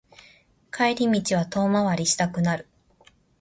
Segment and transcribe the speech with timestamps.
[0.71, 2.67] 帰り道は遠回りしたくなる